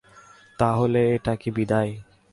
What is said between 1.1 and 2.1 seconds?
এটা কি বিদায়?